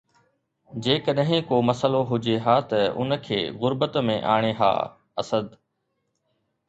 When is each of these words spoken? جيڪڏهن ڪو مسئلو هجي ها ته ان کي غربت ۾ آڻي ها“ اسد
جيڪڏهن 0.85 1.43
ڪو 1.49 1.59
مسئلو 1.67 2.01
هجي 2.13 2.37
ها 2.45 2.55
ته 2.71 2.81
ان 3.03 3.17
کي 3.27 3.39
غربت 3.61 4.01
۾ 4.11 4.19
آڻي 4.37 4.51
ها“ 4.63 4.71
اسد 5.25 5.55